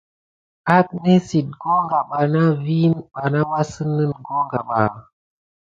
[0.75, 4.79] Anesiti goka vikine bana asine na kogan ba.